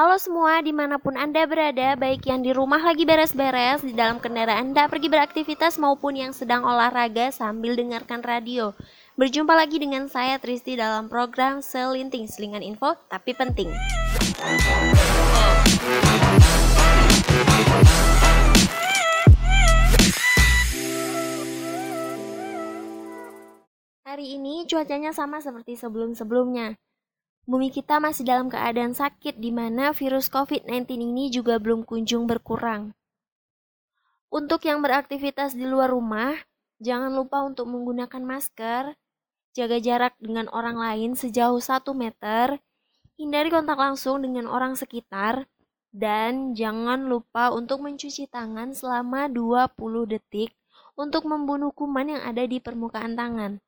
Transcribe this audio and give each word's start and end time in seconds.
Halo 0.00 0.16
semua, 0.16 0.64
di 0.64 0.72
mana 0.72 0.96
pun 0.96 1.12
Anda 1.12 1.44
berada, 1.44 1.92
baik 1.92 2.24
yang 2.24 2.40
di 2.40 2.56
rumah 2.56 2.80
lagi 2.80 3.04
beres-beres, 3.04 3.84
di 3.84 3.92
dalam 3.92 4.16
kendaraan 4.16 4.72
Anda 4.72 4.88
pergi 4.88 5.12
beraktivitas 5.12 5.76
maupun 5.76 6.16
yang 6.16 6.32
sedang 6.32 6.64
olahraga 6.64 7.28
sambil 7.28 7.76
dengarkan 7.76 8.24
radio. 8.24 8.72
Berjumpa 9.20 9.52
lagi 9.52 9.76
dengan 9.76 10.08
saya 10.08 10.40
Tristi 10.40 10.72
dalam 10.72 11.12
program 11.12 11.60
Selinting 11.60 12.32
Selingan 12.32 12.64
Info 12.64 12.96
Tapi 13.12 13.36
Penting. 13.36 13.68
Hari 24.08 24.26
ini 24.32 24.64
cuacanya 24.64 25.12
sama 25.12 25.44
seperti 25.44 25.76
sebelum-sebelumnya. 25.76 26.80
Bumi 27.48 27.72
kita 27.72 28.00
masih 28.00 28.28
dalam 28.28 28.52
keadaan 28.52 28.92
sakit 28.92 29.40
di 29.40 29.48
mana 29.54 29.96
virus 29.96 30.28
COVID-19 30.28 31.00
ini 31.00 31.32
juga 31.32 31.56
belum 31.56 31.88
kunjung 31.88 32.28
berkurang. 32.28 32.92
Untuk 34.30 34.62
yang 34.68 34.84
beraktivitas 34.84 35.58
di 35.58 35.66
luar 35.66 35.90
rumah, 35.90 36.36
jangan 36.78 37.10
lupa 37.10 37.42
untuk 37.42 37.66
menggunakan 37.66 38.22
masker, 38.22 38.94
jaga 39.56 39.78
jarak 39.82 40.14
dengan 40.22 40.46
orang 40.54 40.78
lain 40.78 41.18
sejauh 41.18 41.58
1 41.58 41.82
meter, 41.96 42.62
hindari 43.18 43.50
kontak 43.50 43.76
langsung 43.76 44.22
dengan 44.22 44.46
orang 44.46 44.78
sekitar, 44.78 45.50
dan 45.90 46.54
jangan 46.54 47.10
lupa 47.10 47.50
untuk 47.50 47.82
mencuci 47.82 48.30
tangan 48.30 48.70
selama 48.70 49.26
20 49.26 49.74
detik 50.06 50.54
untuk 50.94 51.26
membunuh 51.26 51.74
kuman 51.74 52.14
yang 52.14 52.22
ada 52.22 52.46
di 52.46 52.62
permukaan 52.62 53.18
tangan. 53.18 53.58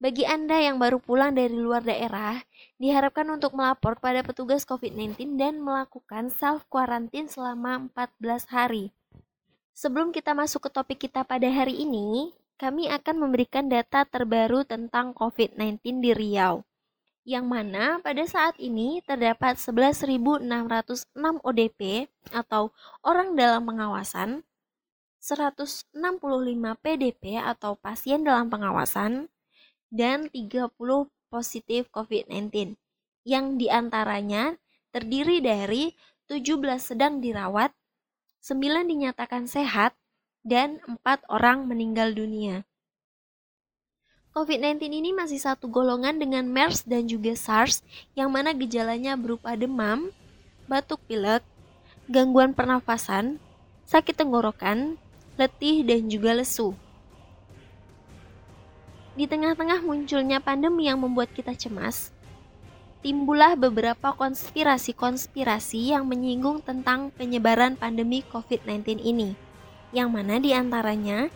Bagi 0.00 0.24
Anda 0.24 0.56
yang 0.56 0.80
baru 0.80 0.96
pulang 0.96 1.36
dari 1.36 1.52
luar 1.52 1.84
daerah, 1.84 2.40
diharapkan 2.80 3.28
untuk 3.28 3.52
melapor 3.52 4.00
kepada 4.00 4.24
petugas 4.24 4.64
COVID-19 4.64 5.36
dan 5.36 5.60
melakukan 5.60 6.32
self 6.32 6.64
quarantine 6.72 7.28
selama 7.28 7.92
14 7.92 8.48
hari. 8.48 8.96
Sebelum 9.76 10.08
kita 10.08 10.32
masuk 10.32 10.64
ke 10.64 10.70
topik 10.72 10.98
kita 11.04 11.20
pada 11.20 11.44
hari 11.52 11.84
ini, 11.84 12.32
kami 12.56 12.88
akan 12.88 13.28
memberikan 13.28 13.68
data 13.68 14.08
terbaru 14.08 14.64
tentang 14.64 15.12
COVID-19 15.12 16.00
di 16.00 16.16
Riau. 16.16 16.64
Yang 17.28 17.44
mana 17.44 18.00
pada 18.00 18.24
saat 18.24 18.56
ini 18.56 19.04
terdapat 19.04 19.60
11.606 19.60 20.48
ODP 21.44 22.08
atau 22.32 22.72
orang 23.04 23.36
dalam 23.36 23.68
pengawasan, 23.68 24.48
165 25.20 25.92
PDP 26.80 27.36
atau 27.36 27.76
pasien 27.76 28.24
dalam 28.24 28.48
pengawasan, 28.48 29.28
dan 29.90 30.30
30 30.30 30.70
positif 31.28 31.90
COVID-19 31.92 32.74
yang 33.26 33.60
di 33.60 33.68
antaranya 33.68 34.56
terdiri 34.90 35.38
dari 35.44 35.94
17 36.30 36.56
sedang 36.78 37.18
dirawat, 37.18 37.74
9 38.42 38.86
dinyatakan 38.86 39.50
sehat, 39.50 39.92
dan 40.46 40.80
4 40.86 41.26
orang 41.28 41.68
meninggal 41.68 42.14
dunia. 42.16 42.64
COVID-19 44.30 44.94
ini 44.94 45.10
masih 45.10 45.42
satu 45.42 45.66
golongan 45.66 46.14
dengan 46.22 46.46
MERS 46.46 46.86
dan 46.86 47.10
juga 47.10 47.34
SARS 47.34 47.82
yang 48.14 48.30
mana 48.30 48.54
gejalanya 48.54 49.18
berupa 49.18 49.58
demam, 49.58 50.14
batuk 50.70 51.02
pilek, 51.10 51.42
gangguan 52.06 52.54
pernafasan, 52.54 53.42
sakit 53.90 54.14
tenggorokan, 54.14 54.94
letih, 55.34 55.82
dan 55.82 56.06
juga 56.06 56.30
lesu. 56.38 56.78
Di 59.20 59.28
tengah-tengah 59.28 59.84
munculnya 59.84 60.40
pandemi 60.40 60.88
yang 60.88 61.04
membuat 61.04 61.28
kita 61.36 61.52
cemas, 61.52 62.08
timbullah 63.04 63.52
beberapa 63.52 64.16
konspirasi-konspirasi 64.16 65.92
yang 65.92 66.08
menyinggung 66.08 66.64
tentang 66.64 67.12
penyebaran 67.20 67.76
pandemi 67.76 68.24
COVID-19 68.32 68.96
ini. 69.04 69.36
Yang 69.92 70.08
mana 70.08 70.40
di 70.40 70.56
antaranya 70.56 71.28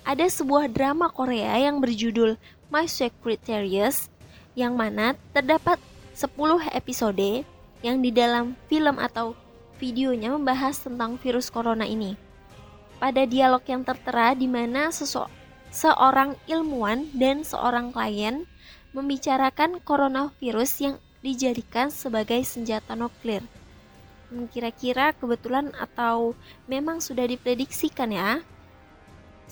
ada 0.00 0.24
sebuah 0.24 0.72
drama 0.72 1.12
Korea 1.12 1.60
yang 1.60 1.76
berjudul 1.76 2.40
My 2.72 2.88
Secretariat 2.88 4.08
yang 4.56 4.72
mana 4.72 5.12
terdapat 5.36 5.76
10 6.16 6.32
episode 6.72 7.44
yang 7.84 8.00
di 8.00 8.16
dalam 8.16 8.56
film 8.64 8.96
atau 8.96 9.36
videonya 9.76 10.32
membahas 10.32 10.80
tentang 10.80 11.20
virus 11.20 11.52
corona 11.52 11.84
ini. 11.84 12.16
Pada 12.96 13.28
dialog 13.28 13.60
yang 13.68 13.84
tertera 13.84 14.32
di 14.32 14.48
mana 14.48 14.88
seseorang 14.88 15.44
seorang 15.76 16.40
ilmuwan 16.48 17.04
dan 17.12 17.44
seorang 17.44 17.92
klien 17.92 18.48
membicarakan 18.96 19.76
coronavirus 19.84 20.72
yang 20.80 20.96
dijadikan 21.20 21.92
sebagai 21.92 22.40
senjata 22.48 22.96
nuklir. 22.96 23.44
Hmm, 24.32 24.48
kira-kira 24.48 25.12
kebetulan 25.12 25.76
atau 25.76 26.32
memang 26.64 27.04
sudah 27.04 27.28
diprediksikan 27.28 28.08
ya? 28.08 28.40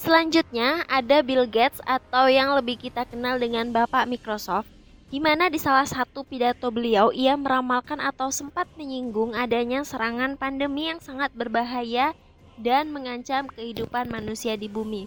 Selanjutnya 0.00 0.88
ada 0.88 1.20
Bill 1.20 1.44
Gates 1.44 1.84
atau 1.84 2.26
yang 2.32 2.56
lebih 2.56 2.80
kita 2.80 3.04
kenal 3.04 3.36
dengan 3.36 3.68
Bapak 3.68 4.08
Microsoft 4.08 4.66
di 5.12 5.20
mana 5.20 5.52
di 5.52 5.60
salah 5.60 5.86
satu 5.86 6.24
pidato 6.24 6.72
beliau 6.72 7.12
ia 7.14 7.36
meramalkan 7.36 8.00
atau 8.00 8.32
sempat 8.32 8.66
menyinggung 8.80 9.36
adanya 9.36 9.84
serangan 9.84 10.40
pandemi 10.40 10.88
yang 10.88 10.98
sangat 10.98 11.30
berbahaya 11.36 12.16
dan 12.58 12.90
mengancam 12.90 13.46
kehidupan 13.52 14.08
manusia 14.08 14.56
di 14.58 14.66
bumi. 14.66 15.06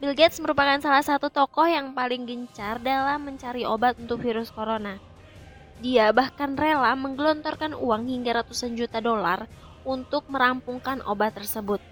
Bill 0.00 0.16
Gates 0.16 0.40
merupakan 0.40 0.80
salah 0.80 1.04
satu 1.04 1.28
tokoh 1.28 1.68
yang 1.68 1.92
paling 1.92 2.24
gencar 2.24 2.80
dalam 2.80 3.20
mencari 3.20 3.68
obat 3.68 4.00
untuk 4.00 4.24
virus 4.24 4.48
corona. 4.48 4.96
Dia 5.84 6.08
bahkan 6.08 6.56
rela 6.56 6.96
menggelontorkan 6.96 7.76
uang 7.76 8.08
hingga 8.08 8.40
ratusan 8.40 8.80
juta 8.80 9.04
dolar 9.04 9.44
untuk 9.84 10.24
merampungkan 10.32 11.04
obat 11.04 11.36
tersebut. 11.36 11.84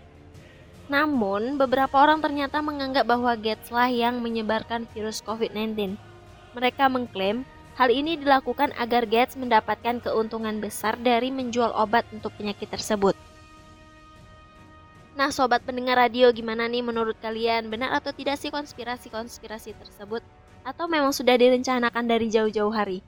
Namun, 0.88 1.60
beberapa 1.60 2.00
orang 2.00 2.24
ternyata 2.24 2.64
menganggap 2.64 3.04
bahwa 3.04 3.36
Gates 3.36 3.68
lah 3.68 3.92
yang 3.92 4.24
menyebarkan 4.24 4.88
virus 4.96 5.20
COVID-19. 5.20 6.00
Mereka 6.56 6.88
mengklaim 6.88 7.44
hal 7.76 7.92
ini 7.92 8.16
dilakukan 8.16 8.72
agar 8.80 9.04
Gates 9.04 9.36
mendapatkan 9.36 10.00
keuntungan 10.00 10.64
besar 10.64 10.96
dari 10.96 11.28
menjual 11.28 11.76
obat 11.76 12.08
untuk 12.16 12.32
penyakit 12.40 12.72
tersebut. 12.72 13.27
Nah, 15.18 15.34
sobat 15.34 15.66
pendengar 15.66 15.98
radio, 15.98 16.30
gimana 16.30 16.70
nih 16.70 16.78
menurut 16.78 17.18
kalian? 17.18 17.66
Benar 17.74 17.90
atau 17.98 18.14
tidak 18.14 18.38
sih 18.38 18.54
konspirasi-konspirasi 18.54 19.74
tersebut? 19.74 20.22
Atau 20.62 20.86
memang 20.86 21.10
sudah 21.10 21.34
direncanakan 21.34 22.06
dari 22.06 22.30
jauh-jauh 22.30 22.70
hari? 22.70 23.02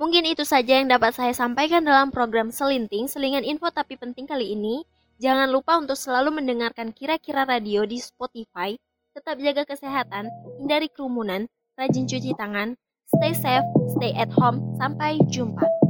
Mungkin 0.00 0.24
itu 0.24 0.48
saja 0.48 0.80
yang 0.80 0.88
dapat 0.88 1.12
saya 1.12 1.36
sampaikan 1.36 1.84
dalam 1.84 2.08
program 2.08 2.48
Selinting, 2.48 3.04
Selingan 3.04 3.44
Info 3.44 3.68
Tapi 3.68 4.00
Penting 4.00 4.24
kali 4.24 4.56
ini. 4.56 4.80
Jangan 5.20 5.52
lupa 5.52 5.76
untuk 5.76 6.00
selalu 6.00 6.40
mendengarkan 6.40 6.96
kira-kira 6.96 7.44
radio 7.44 7.84
di 7.84 8.00
Spotify. 8.00 8.72
Tetap 9.12 9.36
jaga 9.36 9.68
kesehatan, 9.68 10.32
hindari 10.56 10.88
kerumunan, 10.88 11.44
rajin 11.76 12.08
cuci 12.08 12.32
tangan, 12.32 12.80
stay 13.12 13.36
safe, 13.36 13.68
stay 13.92 14.16
at 14.16 14.32
home. 14.32 14.72
Sampai 14.80 15.20
jumpa. 15.28 15.85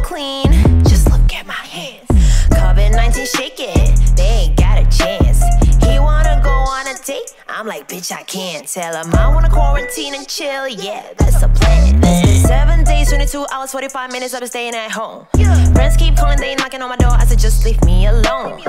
So 0.00 0.08
clean. 0.08 0.44
Just 0.84 1.10
look 1.10 1.34
at 1.34 1.46
my 1.46 1.52
hands. 1.52 2.08
COVID 2.50 2.92
19, 2.92 3.26
shake 3.26 3.56
it. 3.58 4.16
They 4.16 4.22
ain't 4.22 4.56
got 4.56 4.78
a 4.78 4.84
chance. 4.96 5.42
He 5.84 5.98
wanna 5.98 6.40
go 6.42 6.50
on 6.50 6.86
a 6.86 6.94
date. 7.04 7.34
I'm 7.48 7.66
like, 7.66 7.88
bitch, 7.88 8.12
I 8.12 8.22
can't 8.22 8.66
tell 8.66 8.94
him. 8.94 9.12
I 9.14 9.28
wanna 9.28 9.50
quarantine 9.50 10.14
and 10.14 10.26
chill. 10.28 10.68
Yeah, 10.68 11.12
that's 11.18 11.42
a 11.42 11.48
plan. 11.48 12.02
Seven 12.44 12.84
days, 12.84 13.08
22 13.08 13.46
hours, 13.52 13.72
45 13.72 14.12
minutes. 14.12 14.34
I've 14.34 14.40
been 14.40 14.48
staying 14.48 14.74
at 14.74 14.90
home. 14.90 15.26
Friends 15.74 15.96
keep 15.96 16.16
calling, 16.16 16.38
they 16.38 16.54
knocking 16.54 16.82
on 16.82 16.88
my 16.88 16.96
door. 16.96 17.12
I 17.12 17.24
said, 17.26 17.38
just 17.38 17.64
leave 17.64 17.82
me 17.84 18.06
alone. 18.06 18.60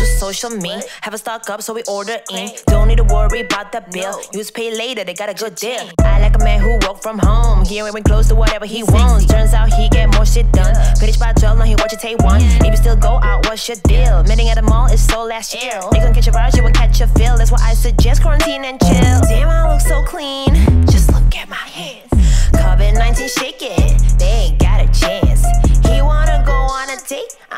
Anti-social, 0.00 0.48
social 0.48 0.62
me. 0.62 0.82
Have 1.02 1.12
a 1.12 1.18
stock 1.18 1.50
up, 1.50 1.60
so 1.60 1.74
we 1.74 1.82
order 1.86 2.16
in. 2.30 2.48
Don't 2.66 2.88
need 2.88 2.96
to 2.96 3.04
worry 3.04 3.40
about 3.40 3.70
the 3.70 3.84
bill. 3.92 4.18
Use 4.32 4.50
pay 4.50 4.74
later, 4.74 5.04
they 5.04 5.12
got 5.12 5.28
a 5.28 5.34
good 5.34 5.54
deal. 5.56 5.90
I 5.98 6.20
like 6.20 6.34
a 6.36 6.38
man 6.38 6.58
who 6.60 6.72
work 6.88 7.02
from 7.02 7.18
home. 7.18 7.66
He 7.66 7.80
ain't 7.80 8.04
close 8.06 8.28
to 8.28 8.34
whatever 8.34 8.64
he 8.64 8.82
wants. 8.82 9.26
Turns 9.26 9.52
out 9.52 9.70
he 9.70 9.90
get 9.90 10.10
more 10.14 10.24
shit 10.24 10.50
done. 10.52 10.74
Finish 10.96 11.18
by 11.18 11.34
12, 11.34 11.58
now 11.58 11.64
he 11.64 11.74
watch 11.74 11.92
it 11.92 12.00
take 12.00 12.18
one. 12.20 12.40
If 12.40 12.70
you 12.72 12.76
still 12.76 12.96
go 12.96 13.20
out, 13.20 13.46
what's 13.46 13.68
your 13.68 13.76
deal? 13.84 14.22
Meeting 14.24 14.48
at 14.48 14.54
the 14.54 14.62
mall 14.62 14.86
is 14.86 15.04
so 15.04 15.22
last 15.24 15.52
year. 15.54 15.78
They 15.92 15.98
gon' 15.98 16.14
catch 16.14 16.28
a 16.28 16.30
virus, 16.30 16.56
you 16.56 16.62
won't 16.62 16.74
catch 16.74 16.98
a 17.02 17.06
feel. 17.08 17.36
That's 17.36 17.52
why 17.52 17.60
I 17.60 17.74
suggest 17.74 18.22
quarantine 18.22 18.64
and 18.64 18.80
chill. 18.80 19.20
Damn, 19.28 19.50
I 19.50 19.70
look 19.70 19.82
so 19.82 20.02
clean. 20.04 20.54
Just 20.86 21.12
look 21.12 21.36
at 21.36 21.48
my 21.50 21.56
hands. 21.56 22.08
COVID 22.56 22.94
19, 22.94 23.28
shake 23.28 23.60
it. 23.60 24.18
They 24.18 24.48
ain't 24.48 24.58
got 24.58 24.69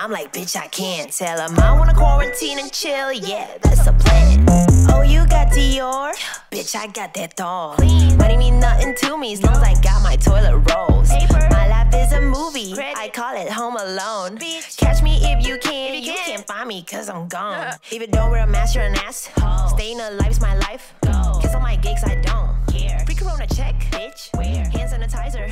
I'm 0.02 0.10
like, 0.10 0.32
bitch, 0.32 0.56
I 0.56 0.66
can't 0.66 1.12
tell 1.12 1.38
him 1.38 1.56
I 1.60 1.78
wanna 1.78 1.94
quarantine 1.94 2.58
and 2.58 2.72
chill. 2.72 3.12
Yeah, 3.12 3.46
that's 3.62 3.86
a 3.86 3.92
plan. 3.92 4.44
Oh, 4.90 5.02
you 5.02 5.24
got 5.28 5.52
Dior? 5.52 6.12
Bitch, 6.50 6.74
I 6.74 6.88
got 6.88 7.14
that 7.14 7.36
doll. 7.36 7.76
Money 8.16 8.36
mean 8.36 8.58
nothing 8.58 8.96
to 8.96 9.16
me 9.16 9.32
as 9.32 9.44
long 9.44 9.54
as 9.54 9.62
I 9.62 9.80
got 9.80 10.02
my 10.02 10.16
toilet 10.16 10.58
rolls. 10.72 11.08
My 11.30 11.68
life 11.68 11.94
is 11.94 12.12
a 12.14 12.20
movie. 12.20 12.74
I 12.76 13.10
call 13.14 13.36
it 13.36 13.48
Home 13.52 13.76
Alone. 13.76 14.38
Catch 14.76 15.04
me 15.04 15.20
if 15.22 15.46
you 15.46 15.56
can. 15.58 15.94
You 16.02 16.14
can't 16.14 16.44
find 16.48 16.66
me 16.66 16.82
cause 16.82 17.08
I'm 17.08 17.28
gone. 17.28 17.76
Even 17.92 18.10
though 18.10 18.28
we're 18.28 18.38
a 18.38 18.46
master 18.48 18.80
and 18.80 18.96
ass, 18.96 19.30
staying 19.68 20.00
alive's 20.00 20.40
my 20.40 20.56
life. 20.56 20.94
Kiss 21.40 21.54
all 21.54 21.60
my 21.60 21.76
gigs, 21.76 22.02
I 22.02 22.16
don't. 22.16 23.06
Free 23.06 23.14
Corona 23.14 23.46
check, 23.46 23.76
bitch. 23.92 24.34
Hand 24.72 24.90
sanitizer. 24.90 25.46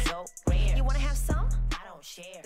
You 0.76 0.82
wanna 0.82 0.98
have 0.98 1.16
some? 1.16 1.48
I 1.70 1.86
don't 1.88 2.04
share. 2.04 2.42